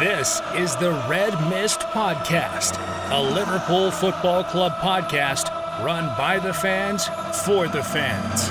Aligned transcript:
This 0.00 0.40
is 0.56 0.74
the 0.76 0.92
Red 1.10 1.34
Mist 1.50 1.80
Podcast, 1.92 2.80
a 3.10 3.20
Liverpool 3.20 3.90
Football 3.90 4.44
Club 4.44 4.72
podcast 4.76 5.52
run 5.84 6.06
by 6.16 6.38
the 6.38 6.54
fans 6.54 7.04
for 7.44 7.68
the 7.68 7.82
fans. 7.82 8.48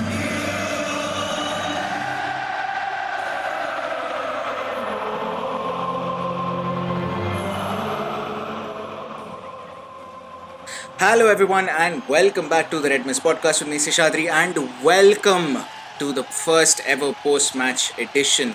Hello, 11.00 11.26
everyone, 11.26 11.68
and 11.68 12.08
welcome 12.08 12.48
back 12.48 12.70
to 12.70 12.78
the 12.78 12.90
Red 12.90 13.04
Mist 13.04 13.24
Podcast 13.24 13.58
with 13.58 13.70
me, 13.70 13.78
Seshadri, 13.78 14.30
and 14.30 14.54
welcome 14.84 15.58
to 15.98 16.12
the 16.12 16.22
first 16.22 16.80
ever 16.86 17.12
post 17.12 17.56
match 17.56 17.90
edition, 17.98 18.54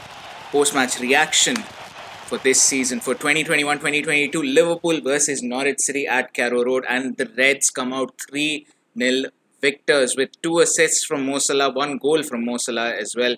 post 0.53 0.73
match 0.73 0.97
reaction 1.01 1.57
for 2.27 2.37
this 2.39 2.61
season 2.61 2.99
for 2.99 3.13
2021 3.13 3.77
2022 3.77 4.41
Liverpool 4.41 4.99
versus 5.01 5.43
Norwich 5.43 5.79
City 5.79 6.07
at 6.07 6.33
Carrow 6.33 6.63
Road, 6.63 6.83
and 6.89 7.17
the 7.17 7.29
Reds 7.37 7.69
come 7.69 7.93
out 7.93 8.13
3 8.29 8.65
0 8.97 9.29
victors 9.61 10.15
with 10.17 10.29
two 10.41 10.59
assists 10.59 11.05
from 11.05 11.25
Mo 11.25 11.37
Salah, 11.37 11.71
one 11.71 11.97
goal 11.97 12.23
from 12.23 12.45
Mo 12.45 12.57
Salah 12.57 12.93
as 12.95 13.15
well. 13.15 13.35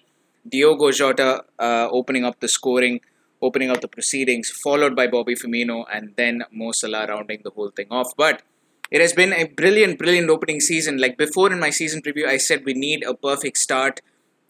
Diogo 0.47 0.91
Jota 0.91 1.43
uh, 1.59 1.89
opening 1.91 2.23
up 2.23 2.39
the 2.39 2.47
scoring, 2.47 3.01
opening 3.41 3.69
up 3.69 3.81
the 3.81 3.89
proceedings, 3.89 4.49
followed 4.63 4.95
by 4.95 5.07
Bobby 5.07 5.35
Firmino, 5.35 5.83
and 5.93 6.13
then 6.15 6.43
Mo 6.51 6.71
Salah 6.71 7.07
rounding 7.07 7.41
the 7.43 7.51
whole 7.51 7.71
thing 7.71 7.87
off. 7.91 8.15
But 8.15 8.41
it 8.89 9.01
has 9.01 9.11
been 9.11 9.33
a 9.33 9.43
brilliant, 9.45 9.97
brilliant 9.97 10.29
opening 10.29 10.61
season. 10.61 10.97
Like 10.97 11.17
before 11.17 11.51
in 11.51 11.59
my 11.59 11.71
season 11.71 12.01
preview, 12.01 12.25
I 12.25 12.37
said 12.37 12.63
we 12.63 12.73
need 12.73 13.03
a 13.03 13.13
perfect 13.13 13.57
start 13.57 13.99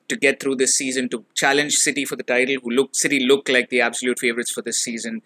to 0.09 0.15
get 0.15 0.39
through 0.39 0.55
this 0.55 0.75
season 0.75 1.09
to 1.09 1.25
challenge 1.35 1.73
City 1.75 2.05
for 2.05 2.15
the 2.15 2.23
title, 2.23 2.55
who 2.63 2.69
look 2.69 2.95
City 2.95 3.19
look 3.25 3.49
like 3.49 3.69
the 3.69 3.81
absolute 3.81 4.19
favorites 4.19 4.51
for 4.51 4.61
this 4.61 4.77
season. 4.77 5.21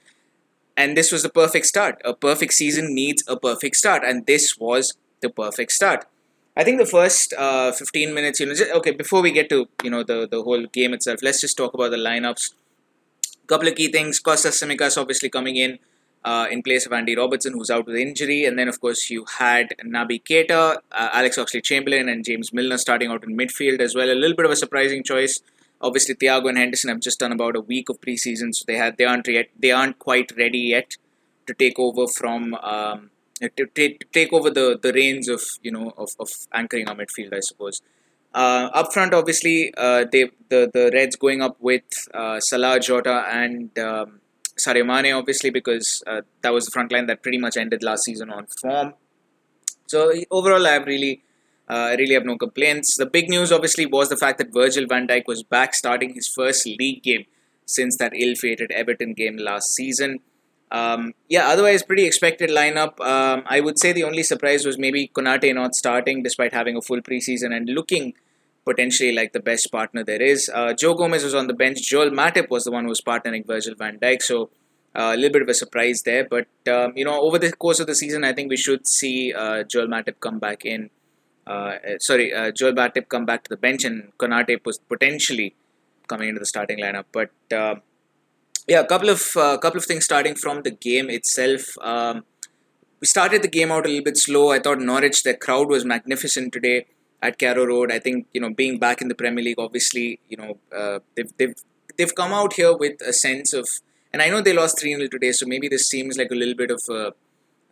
And 0.77 0.97
this 0.97 1.11
was 1.11 1.23
the 1.23 1.29
perfect 1.29 1.65
start. 1.65 2.01
A 2.05 2.13
perfect 2.13 2.53
season 2.53 2.95
needs 2.95 3.23
a 3.27 3.37
perfect 3.37 3.75
start, 3.75 4.03
and 4.05 4.25
this 4.25 4.57
was 4.57 4.93
the 5.21 5.29
perfect 5.29 5.71
start. 5.71 6.05
I 6.55 6.63
think 6.63 6.79
the 6.79 6.85
first 6.85 7.33
uh, 7.33 7.71
15 7.71 8.13
minutes, 8.13 8.39
you 8.39 8.45
know, 8.45 8.53
just, 8.53 8.71
okay, 8.71 8.91
before 8.91 9.21
we 9.21 9.31
get 9.31 9.49
to 9.49 9.67
you 9.83 9.89
know 9.89 10.03
the 10.03 10.27
the 10.29 10.43
whole 10.43 10.65
game 10.65 10.93
itself, 10.93 11.19
let's 11.21 11.41
just 11.41 11.57
talk 11.57 11.73
about 11.73 11.91
the 11.91 11.97
lineups. 11.97 12.53
Couple 13.47 13.67
of 13.67 13.75
key 13.75 13.91
things: 13.91 14.19
Kostas 14.21 14.61
Tsimikas 14.61 14.97
obviously 14.97 15.29
coming 15.29 15.57
in 15.57 15.79
uh, 16.23 16.47
in 16.51 16.61
place 16.61 16.85
of 16.85 16.93
Andy 16.93 17.15
Robertson, 17.15 17.53
who's 17.53 17.69
out 17.69 17.85
with 17.85 17.95
injury. 17.95 18.45
And 18.45 18.57
then, 18.57 18.67
of 18.67 18.79
course, 18.79 19.09
you 19.09 19.25
had 19.39 19.73
Naby 19.83 20.23
Keita, 20.23 20.77
uh, 20.91 21.09
Alex 21.13 21.37
Oxlade 21.37 21.63
Chamberlain, 21.63 22.09
and 22.09 22.23
James 22.23 22.53
Milner 22.53 22.77
starting 22.77 23.09
out 23.09 23.23
in 23.23 23.35
midfield 23.37 23.79
as 23.79 23.95
well. 23.95 24.09
A 24.09 24.13
little 24.13 24.35
bit 24.35 24.45
of 24.45 24.51
a 24.51 24.55
surprising 24.55 25.03
choice. 25.03 25.39
Obviously, 25.81 26.15
Thiago 26.15 26.49
and 26.49 26.57
Henderson 26.57 26.89
have 26.89 26.99
just 26.99 27.19
done 27.19 27.31
about 27.31 27.55
a 27.55 27.61
week 27.61 27.89
of 27.89 27.99
preseason, 27.99 28.53
so 28.53 28.63
they 28.67 28.77
had 28.77 28.97
they 28.97 29.05
aren't 29.05 29.27
yet 29.27 29.49
they 29.57 29.71
aren't 29.71 29.97
quite 29.97 30.31
ready 30.37 30.59
yet 30.59 30.95
to 31.47 31.55
take 31.55 31.79
over 31.79 32.07
from 32.07 32.53
um, 32.55 33.09
to, 33.41 33.65
take, 33.65 33.99
to 33.99 34.05
take 34.13 34.31
over 34.31 34.51
the, 34.51 34.79
the 34.79 34.93
reins 34.93 35.27
of 35.27 35.41
you 35.63 35.71
know 35.71 35.91
of, 35.97 36.09
of 36.19 36.29
anchoring 36.53 36.87
our 36.87 36.95
midfield, 36.95 37.33
I 37.33 37.39
suppose. 37.39 37.81
Uh, 38.33 38.69
up 38.73 38.93
front, 38.93 39.13
obviously, 39.13 39.73
uh, 39.75 40.05
they 40.11 40.29
the 40.49 40.69
the 40.73 40.91
Reds 40.93 41.15
going 41.15 41.41
up 41.41 41.57
with 41.59 41.83
uh, 42.13 42.39
Salah, 42.39 42.79
Jota, 42.79 43.25
and 43.29 43.77
um, 43.79 44.20
Sadio 44.65 44.85
Mane, 44.85 45.13
obviously, 45.13 45.49
because 45.49 46.03
uh, 46.07 46.21
that 46.41 46.53
was 46.53 46.65
the 46.65 46.71
front 46.71 46.91
line 46.91 47.07
that 47.07 47.23
pretty 47.23 47.37
much 47.37 47.57
ended 47.57 47.83
last 47.83 48.03
season 48.03 48.29
on 48.29 48.45
form. 48.45 48.93
So 49.87 50.11
overall, 50.29 50.65
I 50.65 50.73
have 50.73 50.85
really, 50.85 51.23
uh, 51.67 51.95
really 51.97 52.13
have 52.13 52.25
no 52.25 52.37
complaints. 52.37 52.95
The 52.95 53.05
big 53.05 53.29
news, 53.29 53.51
obviously, 53.51 53.85
was 53.85 54.09
the 54.09 54.17
fact 54.17 54.37
that 54.37 54.53
Virgil 54.53 54.85
Van 54.87 55.07
Dijk 55.07 55.23
was 55.27 55.43
back, 55.43 55.73
starting 55.73 56.13
his 56.13 56.27
first 56.27 56.65
league 56.65 57.03
game 57.03 57.25
since 57.65 57.97
that 57.97 58.13
ill-fated 58.15 58.71
Everton 58.71 59.13
game 59.13 59.37
last 59.37 59.73
season. 59.73 60.19
Um, 60.71 61.13
yeah, 61.27 61.47
otherwise, 61.47 61.83
pretty 61.83 62.05
expected 62.05 62.49
lineup. 62.49 62.99
Um, 63.01 63.43
I 63.45 63.59
would 63.59 63.77
say 63.77 63.91
the 63.91 64.03
only 64.05 64.23
surprise 64.23 64.65
was 64.65 64.77
maybe 64.77 65.11
Konate 65.13 65.53
not 65.53 65.75
starting 65.75 66.23
despite 66.23 66.53
having 66.53 66.77
a 66.77 66.81
full 66.81 67.01
preseason 67.01 67.53
and 67.55 67.67
looking 67.69 68.13
potentially 68.65 69.11
like 69.13 69.33
the 69.33 69.39
best 69.39 69.71
partner 69.71 70.03
there 70.03 70.21
is. 70.21 70.49
Uh, 70.53 70.73
Joe 70.73 70.93
Gomez 70.93 71.23
was 71.23 71.35
on 71.35 71.47
the 71.47 71.53
bench. 71.53 71.81
Joel 71.81 72.11
Matip 72.11 72.49
was 72.49 72.63
the 72.63 72.71
one 72.71 72.83
who 72.83 72.89
was 72.89 73.01
partnering 73.01 73.45
Virgil 73.45 73.75
van 73.75 73.97
Dijk. 73.99 74.21
So 74.21 74.49
uh, 74.95 75.11
a 75.13 75.15
little 75.15 75.31
bit 75.31 75.41
of 75.41 75.49
a 75.49 75.53
surprise 75.53 76.01
there. 76.03 76.27
But, 76.29 76.47
um, 76.67 76.93
you 76.95 77.05
know, 77.05 77.19
over 77.19 77.39
the 77.39 77.51
course 77.53 77.79
of 77.79 77.87
the 77.87 77.95
season, 77.95 78.23
I 78.23 78.33
think 78.33 78.49
we 78.49 78.57
should 78.57 78.87
see 78.87 79.33
uh, 79.33 79.63
Joel 79.63 79.87
Matip 79.87 80.19
come 80.19 80.39
back 80.39 80.65
in. 80.65 80.89
Uh, 81.47 81.73
sorry, 81.99 82.33
uh, 82.33 82.51
Joel 82.51 82.73
Matip 82.73 83.09
come 83.09 83.25
back 83.25 83.43
to 83.43 83.49
the 83.49 83.57
bench 83.57 83.83
and 83.83 84.11
Konate 84.17 84.63
was 84.65 84.77
potentially 84.77 85.55
coming 86.07 86.29
into 86.29 86.39
the 86.39 86.45
starting 86.45 86.79
lineup. 86.79 87.05
But, 87.11 87.31
uh, 87.51 87.75
yeah, 88.67 88.81
a 88.81 88.85
couple 88.85 89.09
of 89.09 89.33
couple 89.33 89.79
of 89.79 89.85
things 89.85 90.05
starting 90.05 90.35
from 90.35 90.61
the 90.61 90.69
game 90.69 91.09
itself. 91.09 91.75
Um, 91.81 92.25
we 92.99 93.07
started 93.07 93.41
the 93.41 93.47
game 93.47 93.71
out 93.71 93.85
a 93.85 93.89
little 93.89 94.03
bit 94.03 94.17
slow. 94.17 94.51
I 94.51 94.59
thought 94.59 94.79
Norwich, 94.79 95.23
their 95.23 95.35
crowd 95.35 95.67
was 95.67 95.83
magnificent 95.83 96.53
today 96.53 96.85
at 97.21 97.37
Carrow 97.37 97.65
Road. 97.65 97.91
I 97.91 97.99
think 97.99 98.27
you 98.33 98.41
know 98.41 98.53
being 98.53 98.79
back 98.79 99.01
in 99.01 99.07
the 99.07 99.15
Premier 99.15 99.43
League, 99.43 99.59
obviously 99.59 100.19
you 100.29 100.37
know 100.37 100.57
uh, 100.75 100.99
they've 101.15 101.31
they've 101.37 101.55
they've 101.97 102.15
come 102.15 102.33
out 102.33 102.53
here 102.53 102.75
with 102.75 103.01
a 103.01 103.13
sense 103.13 103.53
of, 103.53 103.67
and 104.13 104.21
I 104.21 104.29
know 104.29 104.41
they 104.41 104.53
lost 104.53 104.79
three 104.79 104.95
0 104.95 105.07
today, 105.07 105.31
so 105.31 105.45
maybe 105.45 105.67
this 105.67 105.87
seems 105.87 106.17
like 106.17 106.31
a 106.31 106.35
little 106.35 106.55
bit 106.55 106.71
of 106.71 106.81
a, 106.89 107.13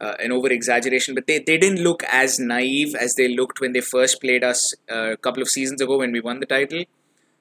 uh, 0.02 0.16
an 0.20 0.32
over 0.32 0.50
exaggeration, 0.50 1.16
but 1.16 1.28
they, 1.28 1.40
they 1.40 1.58
didn't 1.58 1.82
look 1.82 2.04
as 2.04 2.40
naive 2.40 2.96
as 2.96 3.16
they 3.16 3.28
looked 3.28 3.60
when 3.60 3.74
they 3.74 3.82
first 3.82 4.22
played 4.22 4.44
us 4.44 4.74
uh, 4.92 5.12
a 5.12 5.18
couple 5.18 5.42
of 5.42 5.50
seasons 5.50 5.82
ago 5.82 5.98
when 5.98 6.12
we 6.12 6.22
won 6.22 6.40
the 6.40 6.46
title. 6.46 6.84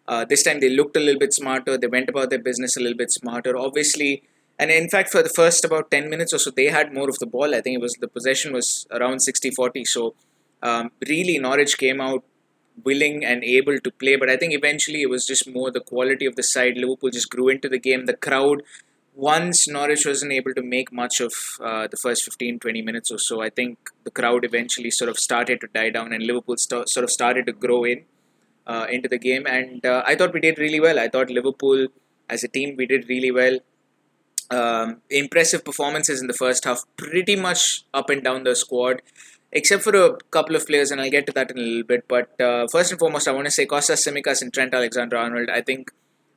Uh, 0.07 0.25
this 0.25 0.43
time 0.43 0.61
they 0.61 0.71
looked 0.71 0.97
a 0.97 1.01
little 1.01 1.19
bit 1.19 1.35
smarter. 1.35 1.77
They 1.77 1.87
went 1.87 2.09
about 2.09 2.31
their 2.31 2.39
business 2.39 2.77
a 2.77 2.81
little 2.81 2.97
bit 2.97 3.11
smarter. 3.11 3.57
Obviously, 3.57 4.23
and 4.59 4.71
in 4.71 4.89
fact, 4.89 5.11
for 5.11 5.23
the 5.23 5.29
first 5.29 5.65
about 5.65 5.91
10 5.91 6.09
minutes 6.11 6.33
or 6.33 6.39
so, 6.39 6.51
they 6.51 6.67
had 6.67 6.93
more 6.93 7.09
of 7.09 7.19
the 7.19 7.27
ball. 7.27 7.55
I 7.55 7.61
think 7.61 7.77
it 7.77 7.83
was 7.83 7.95
the 8.01 8.09
possession 8.09 8.53
was 8.53 8.87
around 8.91 9.21
60 9.21 9.51
40. 9.51 9.85
So 9.85 10.15
um, 10.63 10.91
really 11.09 11.39
Norwich 11.39 11.79
came 11.79 12.01
out 12.01 12.25
willing 12.85 13.25
and 13.25 13.43
able 13.45 13.79
to 13.81 13.91
play, 13.91 14.17
but 14.17 14.31
I 14.31 14.37
think 14.37 14.55
eventually 14.55 15.03
it 15.03 15.11
was 15.11 15.27
just 15.27 15.49
more 15.49 15.71
the 15.71 15.81
quality 15.81 16.27
of 16.27 16.37
the 16.37 16.43
side. 16.43 16.77
Liverpool 16.77 17.11
just 17.11 17.31
grew 17.31 17.49
into 17.49 17.69
the 17.69 17.79
game. 17.79 18.07
The 18.07 18.17
crowd, 18.17 18.63
once 19.15 19.69
Norwich 19.69 20.07
wasn't 20.07 20.33
able 20.33 20.55
to 20.55 20.63
make 20.63 20.93
much 20.93 21.21
of 21.21 21.33
uh, 21.61 21.89
the 21.89 21.97
first 21.97 22.25
15 22.25 22.61
20 22.61 22.83
minutes 22.83 23.11
or 23.11 23.19
so, 23.19 23.41
I 23.43 23.51
think 23.51 23.79
the 24.05 24.11
crowd 24.11 24.45
eventually 24.45 24.91
sort 24.91 25.11
of 25.11 25.19
started 25.19 25.61
to 25.63 25.69
die 25.69 25.91
down 25.91 26.13
and 26.13 26.23
Liverpool 26.23 26.57
st- 26.57 26.89
sort 26.89 27.05
of 27.05 27.11
started 27.11 27.47
to 27.47 27.53
grow 27.53 27.85
in 27.85 28.05
uh, 28.67 28.87
into 28.91 29.09
the 29.09 29.19
game. 29.19 29.47
And 29.47 29.85
uh, 29.85 30.03
I 30.07 30.15
thought 30.15 30.33
we 30.33 30.41
did 30.41 30.59
really 30.59 30.81
well. 30.81 30.99
I 30.99 31.09
thought 31.09 31.31
Liverpool 31.31 31.89
as 32.29 32.45
a 32.45 32.49
team, 32.49 32.77
we 32.77 32.87
did 32.87 33.09
really 33.09 33.31
well. 33.31 33.59
Um, 34.51 35.03
impressive 35.11 35.63
performances 35.65 36.23
in 36.23 36.27
the 36.27 36.33
first 36.33 36.65
half, 36.65 36.85
pretty 36.97 37.37
much 37.37 37.85
up 37.93 38.09
and 38.09 38.23
down 38.23 38.45
the 38.45 38.57
squad 38.57 39.03
except 39.53 39.83
for 39.83 39.95
a 39.95 40.17
couple 40.31 40.57
of 40.57 40.67
players, 40.67 40.91
and 40.91 41.01
I'll 41.01 41.11
get 41.11 41.27
to 41.27 41.33
that 41.33 41.51
in 41.51 41.59
a 41.59 41.61
little 41.61 41.83
bit. 41.85 42.07
But 42.09 42.41
uh, 42.41 42.67
first 42.69 42.91
and 42.91 42.99
foremost, 42.99 43.29
I 43.29 43.33
want 43.33 43.47
to 43.47 43.51
say 43.51 43.67
Kostas 43.67 44.07
Tsimikas 44.07 44.43
and 44.43 44.53
Trent 44.53 44.75
Alexander-Arnold. 44.75 45.49
I 45.51 45.63
think 45.63 45.91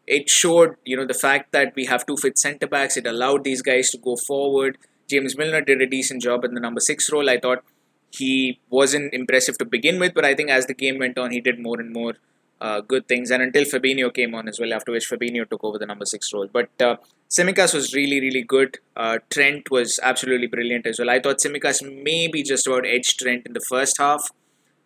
it 0.07 0.29
showed, 0.29 0.75
you 0.85 0.97
know, 0.97 1.05
the 1.05 1.13
fact 1.13 1.51
that 1.51 1.73
we 1.75 1.85
have 1.85 2.05
two 2.05 2.17
fit 2.17 2.37
centre 2.37 2.67
backs. 2.67 2.97
It 2.97 3.05
allowed 3.05 3.43
these 3.43 3.61
guys 3.61 3.89
to 3.91 3.97
go 3.97 4.15
forward. 4.15 4.77
James 5.09 5.37
Milner 5.37 5.61
did 5.61 5.81
a 5.81 5.85
decent 5.87 6.21
job 6.21 6.45
in 6.45 6.53
the 6.53 6.61
number 6.61 6.79
six 6.79 7.11
role. 7.11 7.29
I 7.29 7.39
thought 7.39 7.63
he 8.11 8.59
wasn't 8.69 9.13
impressive 9.13 9.57
to 9.57 9.65
begin 9.65 9.99
with, 9.99 10.13
but 10.13 10.25
I 10.25 10.35
think 10.35 10.49
as 10.49 10.65
the 10.67 10.73
game 10.73 10.99
went 10.99 11.17
on, 11.17 11.31
he 11.31 11.41
did 11.41 11.59
more 11.59 11.79
and 11.79 11.91
more 11.91 12.13
uh, 12.61 12.79
good 12.79 13.07
things. 13.07 13.31
And 13.31 13.41
until 13.41 13.63
Fabinho 13.63 14.13
came 14.13 14.35
on 14.35 14.47
as 14.47 14.59
well, 14.59 14.73
after 14.73 14.91
which 14.91 15.09
Fabinho 15.09 15.49
took 15.49 15.63
over 15.63 15.77
the 15.77 15.85
number 15.85 16.05
six 16.05 16.31
role. 16.31 16.47
But 16.51 16.69
uh, 16.79 16.97
Tsimikas 17.29 17.73
was 17.73 17.93
really, 17.93 18.21
really 18.21 18.43
good. 18.43 18.77
Uh, 18.95 19.17
Trent 19.29 19.71
was 19.71 19.99
absolutely 20.03 20.47
brilliant 20.47 20.85
as 20.85 20.99
well. 20.99 21.09
I 21.09 21.19
thought 21.19 21.39
Tsimikas 21.39 21.81
maybe 22.03 22.43
just 22.43 22.67
about 22.67 22.85
edged 22.85 23.19
Trent 23.19 23.47
in 23.47 23.53
the 23.53 23.65
first 23.67 23.97
half 23.97 24.29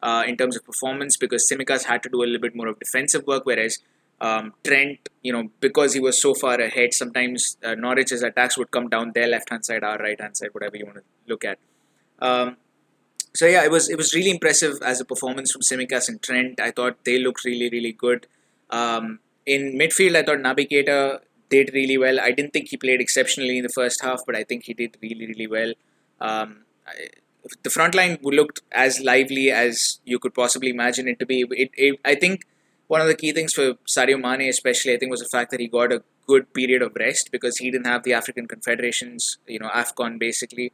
uh, 0.01 0.23
in 0.25 0.37
terms 0.37 0.55
of 0.55 0.65
performance 0.65 1.17
because 1.17 1.49
Tsimikas 1.49 1.83
had 1.83 2.01
to 2.03 2.09
do 2.09 2.23
a 2.23 2.25
little 2.25 2.39
bit 2.39 2.55
more 2.55 2.67
of 2.67 2.79
defensive 2.79 3.27
work, 3.27 3.45
whereas 3.45 3.79
um, 4.21 4.53
Trent, 4.63 5.09
you 5.21 5.33
know, 5.33 5.49
because 5.59 5.93
he 5.93 5.99
was 5.99 6.21
so 6.21 6.33
far 6.33 6.59
ahead, 6.61 6.93
sometimes 6.93 7.57
uh, 7.63 7.75
Norwich's 7.75 8.23
attacks 8.23 8.57
would 8.57 8.71
come 8.71 8.87
down 8.87 9.11
their 9.13 9.27
left 9.27 9.49
hand 9.49 9.65
side, 9.65 9.83
our 9.83 9.97
right 9.97 10.19
hand 10.19 10.37
side, 10.37 10.49
whatever 10.53 10.77
you 10.77 10.85
want 10.85 10.97
to 10.97 11.03
look 11.27 11.43
at. 11.43 11.59
Um, 12.19 12.55
so 13.35 13.45
yeah, 13.45 13.63
it 13.63 13.71
was 13.71 13.89
it 13.89 13.97
was 13.97 14.13
really 14.13 14.31
impressive 14.31 14.77
as 14.81 15.01
a 15.01 15.05
performance 15.05 15.51
from 15.51 15.61
Tsimikas 15.61 16.07
and 16.09 16.21
Trent. 16.21 16.59
I 16.59 16.71
thought 16.71 17.03
they 17.03 17.19
looked 17.19 17.45
really 17.45 17.69
really 17.69 17.91
good. 17.91 18.27
Um, 18.69 19.19
in 19.45 19.77
midfield, 19.77 20.15
I 20.15 20.23
thought 20.23 20.39
Keita 20.39 21.19
did 21.49 21.71
really 21.73 21.97
well. 21.97 22.19
I 22.19 22.31
didn't 22.31 22.53
think 22.53 22.69
he 22.69 22.77
played 22.77 23.01
exceptionally 23.01 23.57
in 23.57 23.63
the 23.63 23.69
first 23.69 24.03
half, 24.03 24.21
but 24.25 24.35
I 24.35 24.43
think 24.43 24.63
he 24.63 24.73
did 24.73 24.97
really 25.01 25.27
really 25.27 25.47
well. 25.47 25.73
Um, 26.19 26.65
I, 26.87 27.09
the 27.63 27.69
front 27.69 27.93
line 27.93 28.17
looked 28.23 28.61
as 28.71 28.99
lively 29.01 29.51
as 29.51 29.99
you 30.03 30.17
could 30.17 30.33
possibly 30.33 30.69
imagine 30.69 31.07
it 31.07 31.19
to 31.19 31.25
be. 31.25 31.45
It, 31.51 31.71
it, 31.75 31.99
I 32.03 32.15
think 32.15 32.45
one 32.87 33.01
of 33.01 33.07
the 33.07 33.15
key 33.15 33.31
things 33.31 33.53
for 33.53 33.73
Sadio 33.87 34.19
Mane, 34.19 34.49
especially, 34.49 34.93
I 34.93 34.97
think, 34.97 35.11
was 35.11 35.21
the 35.21 35.29
fact 35.29 35.51
that 35.51 35.59
he 35.59 35.67
got 35.67 35.91
a 35.91 36.03
good 36.27 36.53
period 36.53 36.81
of 36.81 36.95
rest 36.95 37.29
because 37.31 37.57
he 37.57 37.69
didn't 37.69 37.85
have 37.85 38.03
the 38.03 38.13
African 38.13 38.47
Confederations, 38.47 39.37
you 39.47 39.59
know, 39.59 39.69
AFCON 39.69 40.17
basically 40.19 40.71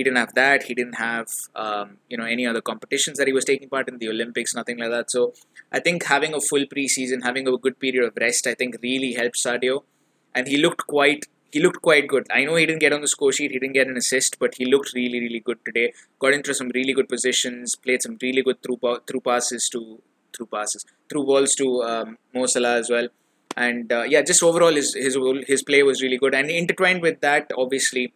he 0.00 0.04
didn't 0.04 0.16
have 0.24 0.34
that. 0.34 0.62
He 0.62 0.74
didn't 0.74 0.94
have 0.94 1.28
um, 1.54 1.98
you 2.08 2.16
know 2.18 2.28
any 2.34 2.46
other 2.50 2.62
competitions 2.68 3.18
that 3.18 3.26
he 3.30 3.34
was 3.38 3.44
taking 3.44 3.68
part 3.68 3.88
in, 3.90 3.98
the 3.98 4.08
Olympics, 4.08 4.54
nothing 4.54 4.78
like 4.78 4.92
that. 4.96 5.10
So 5.10 5.34
I 5.70 5.80
think 5.86 6.04
having 6.04 6.32
a 6.38 6.40
full 6.40 6.64
preseason, 6.74 7.22
having 7.22 7.46
a 7.46 7.56
good 7.64 7.78
period 7.78 8.04
of 8.04 8.16
rest, 8.24 8.46
I 8.46 8.54
think 8.54 8.78
really 8.82 9.12
helped 9.12 9.36
Sadio, 9.44 9.82
and 10.34 10.48
he 10.48 10.56
looked 10.56 10.86
quite 10.86 11.26
he 11.52 11.60
looked 11.60 11.82
quite 11.82 12.08
good. 12.08 12.26
I 12.38 12.44
know 12.44 12.54
he 12.54 12.64
didn't 12.64 12.84
get 12.86 12.94
on 12.94 13.02
the 13.02 13.12
score 13.14 13.32
sheet, 13.32 13.50
he 13.50 13.58
didn't 13.58 13.74
get 13.74 13.88
an 13.88 13.98
assist, 13.98 14.38
but 14.38 14.54
he 14.54 14.64
looked 14.64 14.94
really, 14.94 15.20
really 15.20 15.40
good 15.40 15.58
today. 15.66 15.92
Got 16.18 16.32
into 16.38 16.54
some 16.54 16.70
really 16.74 16.94
good 17.00 17.10
positions, 17.10 17.76
played 17.76 18.02
some 18.02 18.16
really 18.22 18.42
good 18.48 18.62
through 18.62 18.78
through 19.06 19.24
passes 19.32 19.68
to 19.74 19.82
through 20.34 20.46
passes 20.46 20.86
through 21.10 21.24
balls 21.32 21.54
to 21.56 21.82
um, 21.82 22.16
Mo 22.34 22.46
Salah 22.46 22.76
as 22.84 22.88
well. 22.96 23.08
And 23.56 23.92
uh, 23.92 24.04
yeah, 24.14 24.22
just 24.22 24.42
overall 24.48 24.80
his 24.80 24.94
his 24.94 25.18
his 25.52 25.62
play 25.62 25.82
was 25.82 26.02
really 26.06 26.22
good. 26.24 26.34
And 26.40 26.50
intertwined 26.62 27.02
with 27.02 27.20
that, 27.28 27.50
obviously, 27.66 28.14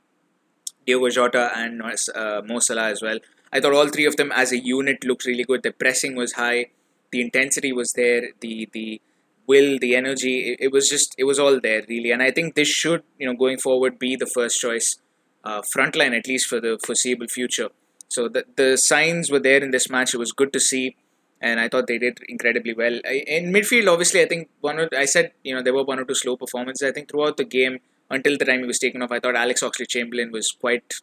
Diogo 0.86 1.10
Jota 1.10 1.50
and 1.56 1.82
uh, 1.82 2.42
Mo 2.44 2.58
Salah 2.58 2.90
as 2.90 3.02
well. 3.02 3.18
I 3.52 3.60
thought 3.60 3.74
all 3.74 3.88
three 3.88 4.06
of 4.06 4.16
them 4.16 4.32
as 4.32 4.52
a 4.52 4.58
unit 4.58 5.04
looked 5.04 5.26
really 5.26 5.44
good. 5.44 5.62
The 5.62 5.72
pressing 5.72 6.16
was 6.16 6.32
high, 6.32 6.66
the 7.12 7.20
intensity 7.20 7.72
was 7.72 7.92
there, 7.92 8.30
the 8.40 8.68
the 8.72 9.00
will, 9.46 9.78
the 9.78 9.94
energy. 9.94 10.50
It, 10.50 10.58
it, 10.66 10.72
was 10.72 10.88
just 10.88 11.14
it 11.18 11.24
was 11.24 11.38
all 11.38 11.60
there 11.60 11.82
really, 11.88 12.10
and 12.10 12.22
I 12.22 12.30
think 12.30 12.54
this 12.54 12.68
should 12.68 13.02
you 13.18 13.26
know 13.26 13.34
going 13.34 13.58
forward 13.58 13.98
be 13.98 14.16
the 14.16 14.26
first 14.26 14.60
choice 14.60 14.96
uh, 15.44 15.62
frontline 15.62 16.16
at 16.18 16.26
least 16.26 16.46
for 16.48 16.60
the 16.60 16.78
foreseeable 16.84 17.28
future. 17.28 17.68
So 18.08 18.28
the 18.28 18.44
the 18.56 18.76
signs 18.76 19.30
were 19.30 19.44
there 19.48 19.62
in 19.62 19.70
this 19.70 19.88
match. 19.88 20.14
It 20.14 20.18
was 20.18 20.32
good 20.32 20.52
to 20.52 20.60
see, 20.60 20.96
and 21.40 21.60
I 21.60 21.68
thought 21.68 21.86
they 21.86 21.98
did 21.98 22.18
incredibly 22.28 22.74
well. 22.74 23.00
In 23.36 23.52
midfield, 23.52 23.90
obviously, 23.92 24.22
I 24.22 24.26
think 24.26 24.48
one. 24.60 24.78
Or, 24.80 24.88
I 24.96 25.04
said 25.04 25.32
you 25.42 25.54
know 25.54 25.62
there 25.62 25.74
were 25.74 25.84
one 25.84 26.00
or 26.00 26.04
two 26.04 26.14
slow 26.14 26.36
performances. 26.36 26.88
I 26.88 26.92
think 26.92 27.10
throughout 27.10 27.36
the 27.36 27.44
game 27.44 27.78
until 28.14 28.38
the 28.38 28.44
time 28.44 28.60
he 28.60 28.66
was 28.66 28.78
taken 28.78 29.02
off, 29.02 29.12
I 29.12 29.20
thought 29.20 29.36
Alex 29.36 29.62
Oxlade 29.62 29.88
Chamberlain 29.88 30.30
was 30.32 30.50
quite 30.52 30.94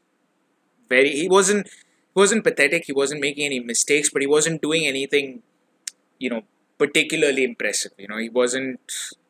very. 0.90 1.12
He 1.12 1.28
wasn't. 1.28 1.68
He 1.68 2.19
wasn't 2.24 2.44
pathetic. 2.44 2.84
He 2.88 2.94
wasn't 2.94 3.22
making 3.22 3.46
any 3.46 3.60
mistakes, 3.60 4.10
but 4.10 4.22
he 4.22 4.28
wasn't 4.28 4.62
doing 4.62 4.86
anything, 4.86 5.44
you 6.19 6.30
know, 6.30 6.42
particularly 6.78 7.44
impressive. 7.46 7.94
You 7.98 8.08
know, 8.10 8.18
he 8.18 8.30
wasn't, 8.30 8.80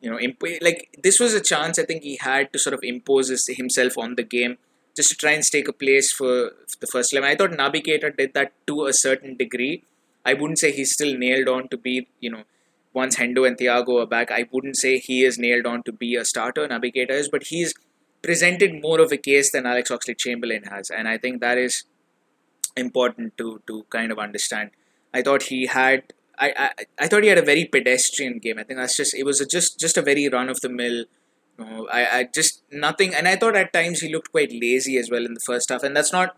you 0.00 0.10
know, 0.10 0.18
imp- 0.18 0.42
like 0.60 0.98
this 1.02 1.20
was 1.20 1.34
a 1.34 1.40
chance 1.40 1.78
I 1.78 1.84
think 1.84 2.02
he 2.02 2.18
had 2.20 2.52
to 2.52 2.58
sort 2.58 2.74
of 2.74 2.80
impose 2.82 3.28
his, 3.28 3.46
himself 3.46 3.98
on 3.98 4.16
the 4.16 4.24
game 4.24 4.58
just 4.96 5.10
to 5.10 5.16
try 5.16 5.32
and 5.32 5.44
stake 5.44 5.68
a 5.68 5.72
place 5.72 6.12
for 6.12 6.32
the 6.80 6.88
first 6.94 7.12
eleven. 7.12 7.30
I 7.30 7.36
thought 7.36 7.52
Naby 7.52 7.86
Keita 7.86 8.16
did 8.16 8.34
that 8.34 8.52
to 8.66 8.86
a 8.86 8.92
certain 8.92 9.36
degree. 9.36 9.84
I 10.24 10.34
wouldn't 10.34 10.58
say 10.58 10.72
he's 10.72 10.92
still 10.92 11.16
nailed 11.16 11.48
on 11.48 11.68
to 11.68 11.76
be, 11.76 12.08
you 12.20 12.30
know, 12.30 12.44
once 12.94 13.16
Hendo 13.16 13.46
and 13.46 13.56
Thiago 13.56 14.02
are 14.02 14.06
back, 14.06 14.30
I 14.30 14.46
wouldn't 14.52 14.76
say 14.76 14.98
he 14.98 15.24
is 15.24 15.38
nailed 15.38 15.66
on 15.66 15.82
to 15.84 15.92
be 15.92 16.14
a 16.14 16.24
starter. 16.24 16.68
Naby 16.68 16.92
is, 17.10 17.28
but 17.28 17.44
he's 17.44 17.74
presented 18.22 18.80
more 18.80 19.00
of 19.00 19.12
a 19.12 19.16
case 19.16 19.50
than 19.50 19.66
Alex 19.66 19.90
Oxlade 19.90 20.18
Chamberlain 20.18 20.64
has, 20.64 20.90
and 20.90 21.08
I 21.08 21.18
think 21.18 21.40
that 21.40 21.58
is 21.58 21.84
important 22.76 23.36
to 23.38 23.62
to 23.66 23.84
kind 23.90 24.12
of 24.12 24.18
understand. 24.18 24.70
I 25.12 25.22
thought 25.22 25.44
he 25.44 25.66
had 25.66 26.12
I, 26.38 26.52
I 26.56 26.84
I 27.04 27.08
thought 27.08 27.22
he 27.22 27.28
had 27.28 27.38
a 27.38 27.50
very 27.50 27.64
pedestrian 27.64 28.38
game. 28.38 28.58
I 28.58 28.64
think 28.64 28.78
that's 28.78 28.96
just 28.96 29.14
it 29.14 29.24
was 29.24 29.40
a, 29.40 29.46
just 29.46 29.78
just 29.78 29.96
a 29.96 30.02
very 30.02 30.28
run 30.28 30.48
of 30.48 30.60
the 30.60 30.68
mill. 30.68 31.04
You 31.58 31.64
know, 31.64 31.88
I, 31.92 32.18
I 32.18 32.24
just 32.24 32.62
nothing, 32.72 33.14
and 33.14 33.28
I 33.28 33.36
thought 33.36 33.56
at 33.56 33.72
times 33.72 34.00
he 34.00 34.12
looked 34.12 34.32
quite 34.32 34.52
lazy 34.52 34.96
as 34.96 35.10
well 35.10 35.24
in 35.24 35.34
the 35.34 35.46
first 35.46 35.68
half, 35.70 35.82
and 35.82 35.96
that's 35.96 36.12
not. 36.12 36.36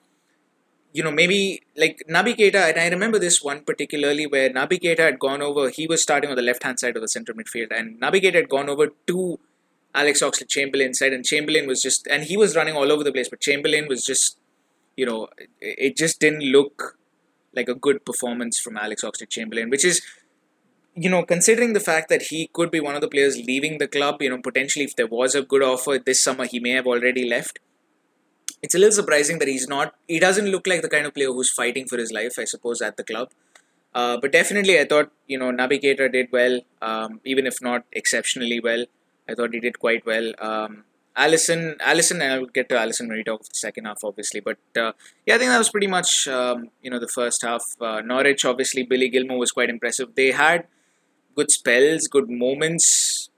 You 0.94 1.02
know, 1.02 1.10
maybe 1.10 1.60
like 1.76 2.02
Naby 2.08 2.36
Keita, 2.36 2.70
and 2.70 2.78
I 2.78 2.88
remember 2.88 3.18
this 3.18 3.42
one 3.42 3.62
particularly 3.64 4.26
where 4.28 4.48
Keita 4.50 5.00
had 5.00 5.18
gone 5.18 5.42
over. 5.42 5.68
He 5.68 5.88
was 5.88 6.00
starting 6.00 6.30
on 6.30 6.36
the 6.36 6.42
left 6.42 6.62
hand 6.62 6.78
side 6.78 6.94
of 6.94 7.02
the 7.02 7.08
central 7.08 7.36
midfield, 7.36 7.76
and 7.76 8.00
Keita 8.00 8.34
had 8.34 8.48
gone 8.48 8.68
over 8.68 8.86
to 9.08 9.40
Alex 9.92 10.22
Oxlade 10.22 10.48
Chamberlain 10.48 10.94
side, 10.94 11.12
and 11.12 11.24
Chamberlain 11.24 11.66
was 11.66 11.82
just, 11.82 12.06
and 12.06 12.22
he 12.22 12.36
was 12.36 12.54
running 12.54 12.76
all 12.76 12.92
over 12.92 13.02
the 13.02 13.10
place, 13.12 13.28
but 13.28 13.40
Chamberlain 13.40 13.88
was 13.88 14.04
just, 14.04 14.38
you 14.96 15.04
know, 15.04 15.26
it 15.60 15.96
just 15.96 16.20
didn't 16.20 16.44
look 16.44 16.96
like 17.56 17.68
a 17.68 17.74
good 17.74 18.04
performance 18.04 18.60
from 18.60 18.76
Alex 18.76 19.02
Oxlade 19.02 19.30
Chamberlain, 19.30 19.70
which 19.70 19.84
is, 19.84 20.00
you 20.94 21.10
know, 21.10 21.24
considering 21.24 21.72
the 21.72 21.80
fact 21.80 22.08
that 22.08 22.22
he 22.22 22.48
could 22.52 22.70
be 22.70 22.80
one 22.80 22.94
of 22.94 23.00
the 23.00 23.08
players 23.08 23.36
leaving 23.36 23.78
the 23.78 23.88
club, 23.88 24.22
you 24.22 24.30
know, 24.30 24.38
potentially 24.38 24.84
if 24.84 24.94
there 24.94 25.08
was 25.08 25.34
a 25.34 25.42
good 25.42 25.62
offer 25.62 25.98
this 25.98 26.22
summer, 26.22 26.46
he 26.46 26.60
may 26.60 26.70
have 26.70 26.86
already 26.86 27.28
left. 27.28 27.58
It's 28.64 28.74
a 28.74 28.78
little 28.78 28.98
surprising 29.00 29.38
that 29.40 29.48
he's 29.48 29.68
not, 29.68 29.94
he 30.08 30.18
doesn't 30.18 30.46
look 30.54 30.66
like 30.66 30.80
the 30.80 30.88
kind 30.88 31.06
of 31.06 31.12
player 31.12 31.32
who's 31.38 31.50
fighting 31.50 31.86
for 31.86 31.98
his 31.98 32.10
life, 32.18 32.38
I 32.38 32.44
suppose, 32.44 32.80
at 32.80 32.96
the 32.96 33.04
club. 33.04 33.28
Uh, 33.94 34.16
but 34.22 34.32
definitely, 34.32 34.80
I 34.80 34.86
thought, 34.86 35.10
you 35.26 35.38
know, 35.38 35.50
Naby 35.52 35.80
did 35.82 36.28
well, 36.32 36.60
um, 36.80 37.20
even 37.24 37.46
if 37.46 37.60
not 37.60 37.84
exceptionally 37.92 38.60
well. 38.60 38.86
I 39.28 39.34
thought 39.34 39.52
he 39.52 39.60
did 39.60 39.78
quite 39.78 40.06
well. 40.06 40.32
Um, 40.38 40.84
Alisson, 41.16 41.76
Alisson, 41.90 42.22
and 42.22 42.32
I'll 42.32 42.46
get 42.46 42.68
to 42.70 42.74
Alisson 42.74 43.08
when 43.08 43.18
we 43.18 43.24
talk 43.24 43.40
of 43.40 43.48
the 43.50 43.54
second 43.66 43.84
half, 43.84 44.02
obviously. 44.02 44.40
But 44.40 44.58
uh, 44.76 44.92
yeah, 45.26 45.34
I 45.34 45.38
think 45.38 45.50
that 45.50 45.58
was 45.58 45.70
pretty 45.70 45.86
much 45.86 46.26
um, 46.26 46.70
you 46.82 46.90
know 46.90 46.98
the 46.98 47.14
first 47.20 47.42
half. 47.42 47.62
Uh, 47.80 48.00
Norwich, 48.00 48.44
obviously, 48.44 48.82
Billy 48.82 49.10
Gilmour 49.10 49.38
was 49.38 49.52
quite 49.52 49.70
impressive. 49.70 50.14
They 50.16 50.32
had 50.32 50.66
good 51.36 51.50
spells, 51.52 52.08
good 52.08 52.28
moments 52.28 53.30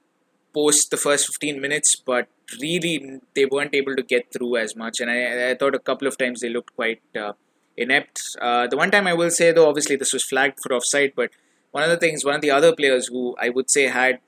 post 0.57 0.91
the 0.91 0.97
first 0.97 1.27
15 1.27 1.61
minutes, 1.61 1.95
but 2.11 2.29
really 2.61 3.21
they 3.35 3.45
weren't 3.45 3.75
able 3.75 3.97
to 3.97 4.03
get 4.03 4.33
through 4.33 4.57
as 4.57 4.75
much. 4.83 5.01
And 5.01 5.11
I, 5.11 5.51
I 5.51 5.55
thought 5.55 5.75
a 5.75 5.85
couple 5.91 6.09
of 6.09 6.17
times 6.17 6.41
they 6.41 6.49
looked 6.49 6.75
quite 6.75 7.03
uh, 7.25 7.33
inept. 7.77 8.23
Uh, 8.41 8.67
the 8.67 8.77
one 8.77 8.91
time 8.91 9.07
I 9.07 9.15
will 9.15 9.31
say 9.31 9.53
though, 9.53 9.69
obviously 9.69 9.97
this 9.97 10.13
was 10.13 10.25
flagged 10.25 10.61
for 10.63 10.73
offside, 10.73 11.13
but 11.15 11.31
one 11.73 11.85
of 11.85 11.91
the 11.91 11.99
things, 11.99 12.25
one 12.25 12.35
of 12.35 12.41
the 12.41 12.51
other 12.51 12.75
players 12.75 13.09
who 13.09 13.37
I 13.39 13.51
would 13.51 13.71
say 13.71 13.89
had, 13.89 14.21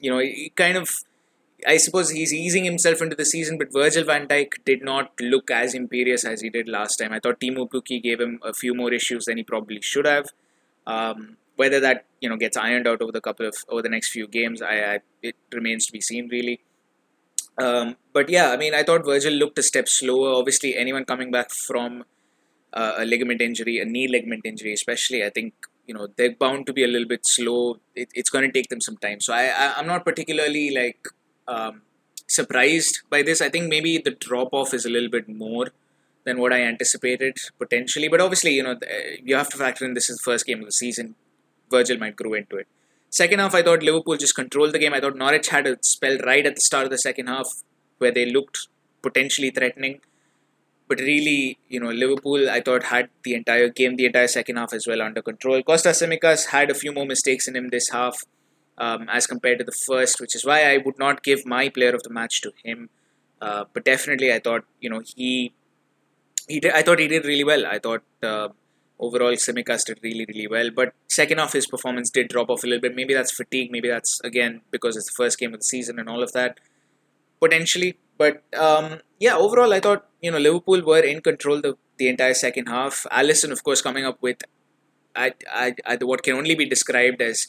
you 0.00 0.10
know, 0.10 0.22
kind 0.54 0.76
of 0.76 0.90
I 1.66 1.76
suppose 1.76 2.10
he's 2.10 2.32
easing 2.32 2.64
himself 2.64 3.02
into 3.02 3.16
the 3.16 3.24
season, 3.24 3.58
but 3.58 3.72
Virgil 3.72 4.04
van 4.04 4.28
Dijk 4.28 4.64
did 4.64 4.82
not 4.82 5.10
look 5.20 5.50
as 5.50 5.74
imperious 5.74 6.24
as 6.24 6.40
he 6.40 6.50
did 6.50 6.68
last 6.68 6.98
time. 6.98 7.12
I 7.12 7.18
thought 7.18 7.40
Teemu 7.40 7.68
Pukki 7.68 8.00
gave 8.00 8.20
him 8.20 8.38
a 8.44 8.52
few 8.54 8.74
more 8.74 8.92
issues 8.92 9.24
than 9.24 9.38
he 9.38 9.42
probably 9.42 9.80
should 9.80 10.06
have. 10.06 10.26
Um, 10.86 11.36
whether 11.58 11.80
that 11.80 12.04
you 12.20 12.28
know 12.30 12.36
gets 12.36 12.56
ironed 12.56 12.86
out 12.86 13.02
over 13.02 13.12
the 13.12 13.20
couple 13.20 13.46
of 13.46 13.56
over 13.68 13.82
the 13.82 13.94
next 13.96 14.10
few 14.10 14.26
games, 14.26 14.62
I, 14.62 14.74
I 14.92 14.98
it 15.22 15.36
remains 15.52 15.86
to 15.86 15.92
be 15.92 16.00
seen 16.00 16.28
really. 16.28 16.60
Um, 17.58 17.96
but 18.12 18.28
yeah, 18.28 18.50
I 18.50 18.56
mean, 18.56 18.74
I 18.74 18.84
thought 18.84 19.04
Virgil 19.04 19.32
looked 19.32 19.58
a 19.58 19.64
step 19.64 19.88
slower. 19.88 20.34
Obviously, 20.34 20.76
anyone 20.76 21.04
coming 21.04 21.32
back 21.32 21.50
from 21.66 22.04
uh, 22.72 22.92
a 22.98 23.04
ligament 23.04 23.40
injury, 23.40 23.78
a 23.78 23.84
knee 23.84 24.06
ligament 24.06 24.42
injury, 24.44 24.72
especially, 24.72 25.24
I 25.24 25.30
think 25.30 25.54
you 25.86 25.94
know 25.94 26.06
they're 26.16 26.36
bound 26.44 26.66
to 26.66 26.72
be 26.72 26.84
a 26.84 26.86
little 26.94 27.08
bit 27.08 27.26
slow. 27.26 27.80
It, 27.96 28.08
it's 28.14 28.30
going 28.30 28.46
to 28.46 28.52
take 28.52 28.68
them 28.68 28.80
some 28.80 28.96
time. 28.96 29.20
So 29.20 29.34
I, 29.34 29.44
I 29.46 29.74
I'm 29.78 29.88
not 29.88 30.04
particularly 30.04 30.70
like 30.70 31.08
um, 31.48 31.82
surprised 32.28 33.00
by 33.10 33.22
this. 33.22 33.40
I 33.40 33.48
think 33.48 33.68
maybe 33.68 33.98
the 33.98 34.12
drop 34.12 34.50
off 34.52 34.72
is 34.72 34.84
a 34.84 34.90
little 34.90 35.10
bit 35.10 35.28
more 35.28 35.68
than 36.24 36.38
what 36.38 36.52
I 36.52 36.62
anticipated 36.62 37.38
potentially. 37.58 38.08
But 38.08 38.20
obviously, 38.20 38.52
you 38.52 38.62
know, 38.62 38.78
you 39.24 39.34
have 39.34 39.48
to 39.48 39.56
factor 39.56 39.84
in 39.84 39.94
this 39.94 40.08
is 40.10 40.18
the 40.18 40.30
first 40.30 40.46
game 40.46 40.60
of 40.60 40.66
the 40.66 40.78
season. 40.84 41.16
Virgil 41.70 41.98
might 41.98 42.16
grow 42.16 42.34
into 42.34 42.56
it. 42.56 42.66
Second 43.10 43.38
half, 43.38 43.54
I 43.54 43.62
thought 43.62 43.82
Liverpool 43.82 44.16
just 44.16 44.34
controlled 44.34 44.72
the 44.72 44.78
game. 44.78 44.92
I 44.92 45.00
thought 45.00 45.16
Norwich 45.16 45.48
had 45.48 45.66
a 45.66 45.76
spell 45.82 46.18
right 46.18 46.44
at 46.44 46.56
the 46.56 46.60
start 46.60 46.84
of 46.84 46.90
the 46.90 46.98
second 46.98 47.26
half 47.26 47.48
where 47.98 48.12
they 48.12 48.26
looked 48.26 48.68
potentially 49.02 49.50
threatening. 49.50 50.00
But 50.88 51.00
really, 51.00 51.58
you 51.68 51.80
know, 51.80 51.90
Liverpool, 51.90 52.48
I 52.48 52.60
thought, 52.60 52.84
had 52.84 53.10
the 53.22 53.34
entire 53.34 53.68
game, 53.68 53.96
the 53.96 54.06
entire 54.06 54.28
second 54.28 54.56
half 54.56 54.72
as 54.72 54.86
well 54.86 55.02
under 55.02 55.22
control. 55.22 55.62
Kostas 55.62 56.02
Tsimikas 56.02 56.46
had 56.46 56.70
a 56.70 56.74
few 56.74 56.92
more 56.92 57.06
mistakes 57.06 57.46
in 57.48 57.56
him 57.56 57.68
this 57.68 57.90
half 57.90 58.16
um, 58.78 59.08
as 59.08 59.26
compared 59.26 59.58
to 59.58 59.64
the 59.64 59.76
first, 59.86 60.20
which 60.20 60.34
is 60.34 60.44
why 60.44 60.72
I 60.72 60.78
would 60.78 60.98
not 60.98 61.22
give 61.22 61.44
my 61.44 61.68
player 61.68 61.94
of 61.94 62.02
the 62.04 62.10
match 62.10 62.40
to 62.42 62.52
him. 62.64 62.88
Uh, 63.40 63.64
but 63.72 63.84
definitely, 63.84 64.32
I 64.32 64.38
thought 64.38 64.64
you 64.80 64.90
know 64.90 65.02
he 65.14 65.52
he 66.48 66.60
did. 66.60 66.72
I 66.72 66.82
thought 66.82 66.98
he 66.98 67.08
did 67.08 67.24
really 67.24 67.44
well. 67.44 67.66
I 67.66 67.78
thought 67.78 68.02
uh, 68.22 68.48
overall 68.98 69.32
Tsimikas 69.32 69.84
did 69.84 70.00
really 70.02 70.24
really 70.26 70.46
well. 70.46 70.70
But 70.70 70.94
second 71.08 71.38
half, 71.38 71.52
his 71.52 71.66
performance 71.66 72.10
did 72.10 72.28
drop 72.28 72.50
off 72.50 72.64
a 72.64 72.66
little 72.66 72.80
bit. 72.80 72.94
Maybe 72.94 73.14
that's 73.14 73.32
fatigue. 73.32 73.70
Maybe 73.70 73.88
that's 73.88 74.20
again 74.20 74.62
because 74.70 74.96
it's 74.96 75.06
the 75.06 75.16
first 75.16 75.38
game 75.38 75.54
of 75.54 75.60
the 75.60 75.64
season 75.64 75.98
and 75.98 76.08
all 76.08 76.22
of 76.22 76.32
that. 76.32 76.58
Potentially, 77.40 77.96
but 78.16 78.42
um, 78.58 79.00
yeah, 79.20 79.36
overall, 79.36 79.72
I 79.72 79.80
thought 79.80 80.06
you 80.20 80.30
know 80.30 80.38
Liverpool 80.38 80.82
were 80.82 81.00
in 81.00 81.20
control 81.20 81.60
the 81.60 81.76
the 81.96 82.08
entire 82.08 82.34
second 82.34 82.66
half. 82.66 83.06
Alisson 83.12 83.52
of 83.52 83.62
course, 83.62 83.80
coming 83.80 84.04
up 84.04 84.20
with 84.20 84.42
I, 85.14 85.34
I, 85.52 85.74
I, 85.86 85.96
what 85.96 86.22
can 86.22 86.34
only 86.34 86.54
be 86.54 86.66
described 86.66 87.20
as 87.20 87.48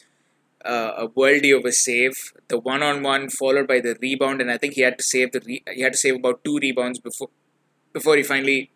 uh, 0.64 0.92
a 0.96 1.08
worldie 1.08 1.56
of 1.56 1.64
a 1.64 1.72
save. 1.72 2.32
The 2.48 2.58
one-on-one 2.58 3.30
followed 3.30 3.66
by 3.66 3.80
the 3.80 3.96
rebound, 4.00 4.40
and 4.40 4.50
I 4.50 4.58
think 4.58 4.74
he 4.74 4.82
had 4.82 4.98
to 4.98 5.04
save 5.04 5.32
the 5.32 5.40
re- 5.40 5.62
he 5.72 5.82
had 5.82 5.92
to 5.92 5.98
save 5.98 6.16
about 6.16 6.44
two 6.44 6.58
rebounds 6.58 6.98
before 6.98 7.30
before 7.92 8.16
he 8.16 8.22
finally 8.22 8.70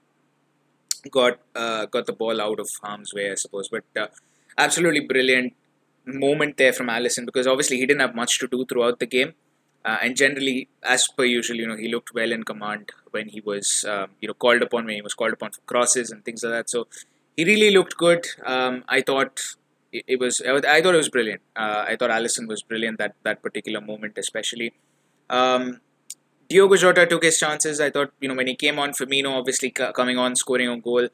got 1.11 1.39
uh, 1.55 1.87
got 1.87 2.07
the 2.07 2.13
ball 2.13 2.41
out 2.41 2.61
of 2.61 2.69
harm's 2.83 3.13
way, 3.15 3.31
I 3.31 3.35
suppose. 3.35 3.69
But 3.69 3.85
uh, 3.97 4.09
absolutely 4.59 5.01
brilliant 5.01 5.55
moment 6.07 6.57
there 6.57 6.73
from 6.73 6.89
Alisson 6.89 7.25
because 7.27 7.47
obviously 7.47 7.79
he 7.79 7.87
didn't 7.87 8.01
have 8.01 8.15
much 8.15 8.39
to 8.39 8.49
do 8.49 8.65
throughout 8.65 8.99
the 8.99 9.07
game. 9.07 9.35
Uh, 9.85 9.99
and 10.01 10.17
generally, 10.17 10.67
as 10.83 11.07
per 11.09 11.25
usual, 11.25 11.57
you 11.57 11.67
know, 11.67 11.77
he 11.77 11.89
looked 11.89 12.15
well 12.15 12.33
in 12.33 12.43
command 12.43 12.91
when 13.11 13.29
he 13.29 13.41
was, 13.43 13.85
um, 13.87 14.09
you 14.21 14.27
know, 14.27 14.33
called 14.33 14.63
upon 14.63 14.87
when 14.87 14.95
he 14.95 15.03
was 15.03 15.13
called 15.13 15.35
upon 15.35 15.51
for 15.51 15.61
crosses 15.67 16.11
and 16.11 16.25
things 16.25 16.43
like 16.43 16.53
that. 16.53 16.71
So 16.71 16.87
he 17.37 17.45
really 17.45 17.71
looked 17.71 17.99
good. 17.99 18.27
Um, 18.47 18.85
I 18.89 19.03
thought 19.03 19.41
it, 19.93 20.19
was 20.19 20.41
I 20.41 20.81
thought 20.81 20.95
it 20.95 21.05
was 21.05 21.11
brilliant. 21.11 21.43
Uh, 21.55 21.85
I 21.87 21.97
thought 21.97 22.11
Alisson 22.11 22.49
was 22.49 22.63
brilliant 22.63 22.99
that 22.99 23.15
that 23.25 23.43
particular 23.43 23.81
moment, 23.81 24.17
especially. 24.17 24.73
Um, 25.29 25.81
Diogo 26.49 26.77
Jota 26.77 27.07
took 27.07 27.25
his 27.25 27.39
chances. 27.39 27.81
I 27.81 27.91
thought 27.91 28.13
you 28.21 28.29
know 28.29 28.35
when 28.35 28.47
he 28.47 28.55
came 28.55 28.79
on, 28.79 28.91
Firmino 28.91 29.33
obviously 29.39 29.71
coming 29.71 30.19
on, 30.19 30.37
scoring 30.37 30.69
a 30.69 30.79
goal. 30.79 31.09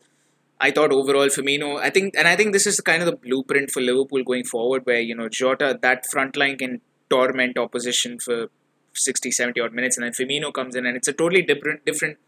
I 0.60 0.70
thought 0.70 0.92
overall 0.92 1.28
Firmino, 1.28 1.78
I 1.80 1.88
think, 1.88 2.14
and 2.16 2.28
I 2.28 2.37
think 2.37 2.52
this 2.52 2.66
is 2.66 2.80
kind 2.80 3.02
of 3.02 3.06
the 3.06 3.16
blueprint 3.16 3.70
for 3.70 3.80
Liverpool 3.80 4.22
going 4.22 4.44
forward, 4.44 4.84
where 4.84 5.00
you 5.00 5.14
know 5.14 5.28
Jota 5.28 5.78
that 5.80 6.06
front 6.06 6.37
line 6.37 6.58
can 6.58 6.80
torment 7.08 7.58
opposition 7.58 8.18
for 8.18 8.49
60, 8.94 9.30
70 9.30 9.60
odd 9.60 9.72
minutes, 9.72 9.96
and 9.96 10.04
then 10.04 10.12
Firmino 10.12 10.52
comes 10.52 10.76
in, 10.76 10.87
and 10.87 10.96
it's 10.96 11.08
a 11.08 11.12
totally 11.12 11.42
different 11.42 11.84
different 11.87 12.18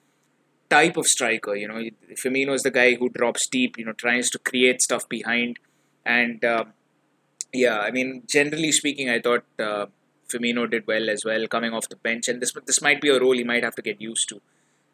type 0.71 0.97
of 0.97 1.07
striker. 1.07 1.55
You 1.55 1.69
know, 1.69 1.83
Firmino 2.25 2.55
is 2.55 2.63
the 2.63 2.71
guy 2.71 2.95
who 2.95 3.11
drops 3.11 3.47
deep. 3.47 3.79
You 3.79 3.85
know, 3.85 3.93
tries 3.93 4.31
to 4.31 4.39
create 4.39 4.81
stuff 4.81 5.09
behind, 5.09 5.59
and 6.07 6.45
uh, 6.45 6.65
yeah, 7.53 7.79
I 7.81 7.91
mean, 7.91 8.23
generally 8.27 8.73
speaking, 8.73 9.11
I 9.11 9.21
thought 9.21 9.45
uh, 9.59 9.87
Firmino 10.33 10.71
did 10.71 10.87
well 10.87 11.11
as 11.11 11.25
well, 11.25 11.47
coming 11.47 11.73
off 11.73 11.89
the 11.89 11.97
bench, 11.97 12.29
and 12.29 12.41
this 12.41 12.53
this 12.67 12.81
might 12.83 13.01
be 13.01 13.09
a 13.09 13.21
role 13.21 13.35
he 13.35 13.45
might 13.45 13.65
have 13.65 13.75
to 13.77 13.83
get 13.83 14.01
used 14.01 14.29
to. 14.31 14.41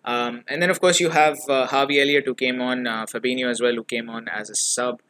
Um, 0.05 0.45
and 0.49 0.63
then 0.63 0.71
of 0.71 0.81
course 0.81 1.01
you 1.01 1.11
have 1.11 1.37
uh, 1.49 1.67
Harvey 1.67 2.01
Elliott 2.01 2.25
who 2.27 2.35
came 2.35 2.61
on, 2.61 2.87
uh, 2.87 3.05
Fabinho 3.07 3.51
as 3.51 3.61
well 3.61 3.75
who 3.75 3.85
came 3.85 4.09
on 4.09 4.29
as 4.29 4.49
a 4.49 4.55
sub. 4.55 5.01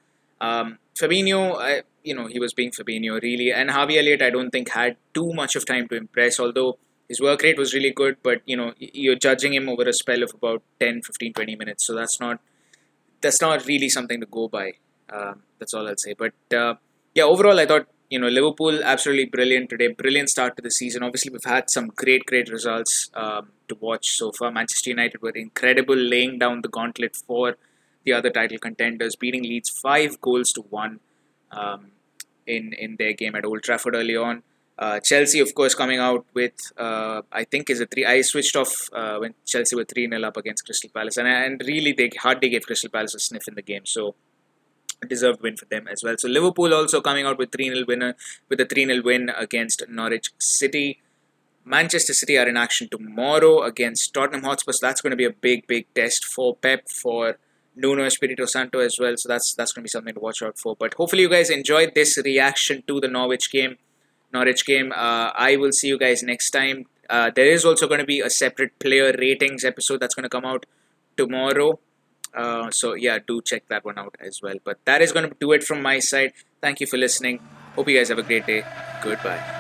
Um, 0.41 0.79
Fabinho, 0.95 1.57
I, 1.57 1.83
you 2.03 2.15
know, 2.15 2.27
he 2.27 2.39
was 2.39 2.53
being 2.53 2.71
Fabinho 2.71 3.21
really, 3.23 3.53
and 3.53 3.71
Harvey 3.71 3.99
Elliott 3.99 4.23
I 4.23 4.31
don't 4.31 4.51
think 4.51 4.71
had 4.71 4.97
too 5.15 5.33
much 5.33 5.57
of 5.57 5.67
time 5.67 5.89
to 5.89 5.97
impress. 5.97 6.41
Although 6.41 6.79
his 7.09 7.21
work 7.21 7.43
rate 7.43 7.59
was 7.59 7.75
really 7.75 7.91
good, 7.91 8.17
but 8.23 8.43
you 8.47 8.57
know 8.57 8.73
you're 8.79 9.17
judging 9.17 9.55
him 9.55 9.69
over 9.69 9.89
a 9.89 9.93
spell 9.93 10.23
of 10.23 10.33
about 10.35 10.63
10, 10.81 11.03
15, 11.03 11.33
20 11.33 11.57
minutes, 11.57 11.87
so 11.87 11.95
that's 11.95 12.21
not 12.21 12.41
that's 13.21 13.41
not 13.41 13.67
really 13.67 13.89
something 13.89 14.21
to 14.21 14.27
go 14.27 14.49
by. 14.49 14.73
Um, 15.11 15.43
that's 15.59 15.75
all 15.75 15.89
I'll 15.89 15.97
say. 15.97 16.15
But 16.15 16.35
uh, 16.55 16.75
yeah, 17.15 17.25
overall 17.25 17.59
I 17.59 17.67
thought 17.67 17.87
you 18.11 18.19
know 18.19 18.29
Liverpool 18.29 18.83
absolutely 18.83 19.27
brilliant 19.27 19.71
today, 19.71 19.88
brilliant 19.88 20.31
start 20.31 20.57
to 20.57 20.62
the 20.62 20.71
season. 20.71 21.03
Obviously 21.03 21.31
we've 21.31 21.45
had 21.45 21.71
some 21.71 21.88
great 21.88 22.25
great 22.27 22.50
results 22.50 23.11
um, 23.15 23.49
to 23.69 23.77
watch 23.81 24.11
so 24.11 24.33
far. 24.33 24.50
Manchester 24.50 24.91
United 24.91 25.21
were 25.23 25.31
incredible, 25.31 25.97
laying 25.97 26.38
down 26.38 26.62
the 26.62 26.69
gauntlet 26.69 27.17
for 27.17 27.57
the 28.05 28.12
other 28.12 28.31
title 28.31 28.59
contenders, 28.59 29.17
beating 29.17 29.43
Leeds 29.43 29.71
five 29.71 30.21
goals 30.21 30.53
to 30.53 30.62
one 30.62 31.00
um, 31.50 31.93
in 32.47 32.73
in 32.73 32.97
their 32.97 33.12
game 33.12 33.35
at 33.35 33.45
Old 33.45 33.62
Trafford 33.62 33.95
early 33.95 34.17
on. 34.17 34.43
Uh, 34.79 35.00
Chelsea, 35.00 35.41
of 35.41 35.55
course, 35.57 35.75
coming 35.75 35.99
out 35.99 36.25
with 36.35 36.73
uh, 36.77 37.23
I 37.33 37.45
think 37.45 37.69
is 37.69 37.81
a 37.81 37.87
three. 37.87 38.07
I 38.07 38.21
switched 38.23 38.55
off 38.55 38.88
uh, 38.93 39.19
when 39.19 39.35
Chelsea 39.45 39.75
were 39.75 39.85
three 39.85 40.09
0 40.09 40.23
up 40.23 40.37
against 40.37 40.65
Crystal 40.65 40.91
Palace, 40.95 41.17
and 41.17 41.27
and 41.27 41.61
really 41.67 41.93
they 41.93 42.11
hardly 42.17 42.49
gave 42.49 42.65
Crystal 42.65 42.88
Palace 42.88 43.15
a 43.15 43.19
sniff 43.19 43.49
in 43.49 43.55
the 43.55 43.62
game. 43.62 43.85
So 43.85 44.15
deserved 45.07 45.43
win 45.43 45.57
for 45.57 45.67
them 45.67 45.87
as 45.88 46.02
well. 46.02 46.17
So 46.19 46.28
Liverpool 46.28 46.75
also 46.75 47.00
coming 47.00 47.26
out 47.26 47.38
with 47.38 47.52
three 47.52 47.71
0 47.71 47.85
winner 47.87 48.14
with 48.49 48.61
a 48.61 48.67
three 48.67 48.87
0 48.87 49.02
win 49.05 49.31
against 49.37 49.85
Norwich 49.88 50.31
City. 50.38 51.00
Manchester 51.64 52.14
City 52.14 52.38
are 52.38 52.49
in 52.49 52.57
action 52.57 52.88
tomorrow 52.90 53.62
against 53.62 54.14
Tottenham 54.14 54.43
Hotspur. 54.43 54.73
So 54.73 54.87
that's 54.87 55.00
going 55.02 55.11
to 55.11 55.17
be 55.17 55.26
a 55.26 55.31
big, 55.31 55.67
big 55.67 55.87
test 55.95 56.25
for 56.25 56.57
Pep 56.57 56.88
for 56.88 57.37
Nuno 57.76 58.05
Espirito 58.05 58.47
Santo 58.47 58.81
as 58.81 58.99
well. 58.99 59.14
So 59.17 59.28
that's 59.28 59.55
that's 59.55 59.73
going 59.73 59.83
to 59.83 59.85
be 59.85 59.90
something 59.90 60.14
to 60.14 60.21
watch 60.21 60.43
out 60.43 60.59
for. 60.59 60.75
But 60.76 60.95
hopefully 60.95 61.23
you 61.23 61.28
guys 61.28 61.50
enjoyed 61.50 61.95
this 61.95 62.19
reaction 62.25 62.83
to 62.87 63.00
the 63.00 63.09
Norwich 63.09 63.50
game. 63.50 63.76
Norwich 64.33 64.64
game. 64.67 64.93
Uh, 64.93 65.31
I 65.35 65.57
will 65.57 65.73
see 65.73 65.88
you 65.88 65.99
guys 65.99 66.23
next 66.23 66.50
time. 66.50 66.87
Uh, 67.09 67.31
there 67.35 67.47
is 67.47 67.64
also 67.64 67.87
going 67.87 68.00
to 68.00 68.07
be 68.07 68.21
a 68.21 68.28
separate 68.28 68.78
player 68.78 69.14
ratings 69.19 69.64
episode 69.64 70.00
that's 70.00 70.14
going 70.14 70.25
to 70.25 70.28
come 70.28 70.45
out 70.45 70.67
tomorrow. 71.17 71.78
Uh, 72.35 72.71
so 72.71 72.95
yeah, 72.95 73.19
do 73.27 73.41
check 73.43 73.69
that 73.69 73.85
one 73.85 73.99
out 73.99 74.17
as 74.21 74.41
well. 74.43 74.57
But 74.65 74.79
that 74.85 75.03
is 75.03 75.13
going 75.13 75.29
to 75.29 75.37
do 75.39 75.53
it 75.53 75.65
from 75.65 75.83
my 75.83 75.99
side. 75.99 76.33
Thank 76.61 76.81
you 76.81 76.87
for 76.87 76.97
listening. 76.97 77.41
Hope 77.75 77.89
you 77.89 77.97
guys 77.97 78.09
have 78.09 78.19
a 78.19 78.23
great 78.23 78.47
day. 78.47 78.65
Goodbye. 79.03 79.59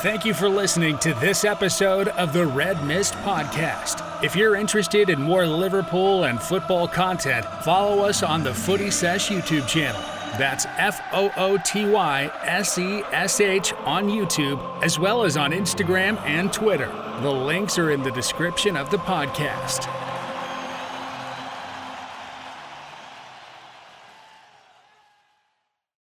Thank 0.00 0.26
you 0.26 0.34
for 0.34 0.48
listening 0.48 0.98
to 0.98 1.14
this 1.14 1.44
episode 1.44 2.08
of 2.08 2.34
the 2.34 2.46
Red 2.46 2.84
Mist 2.84 3.14
Podcast. 3.14 4.22
If 4.22 4.36
you're 4.36 4.54
interested 4.54 5.08
in 5.08 5.20
more 5.20 5.46
Liverpool 5.46 6.24
and 6.24 6.40
football 6.40 6.86
content, 6.86 7.46
follow 7.64 8.04
us 8.04 8.22
on 8.22 8.44
the 8.44 8.52
Footy 8.52 8.90
Sesh 8.90 9.30
YouTube 9.30 9.66
channel. 9.66 10.00
That's 10.38 10.66
F 10.76 11.00
O 11.14 11.32
O 11.38 11.56
T 11.56 11.88
Y 11.88 12.30
S 12.44 12.76
E 12.76 13.02
S 13.10 13.40
H 13.40 13.72
on 13.84 14.08
YouTube, 14.08 14.60
as 14.82 14.98
well 14.98 15.22
as 15.22 15.38
on 15.38 15.52
Instagram 15.52 16.20
and 16.26 16.52
Twitter. 16.52 16.92
The 17.22 17.32
links 17.32 17.78
are 17.78 17.90
in 17.90 18.02
the 18.02 18.10
description 18.12 18.76
of 18.76 18.90
the 18.90 18.98
podcast. 18.98 19.90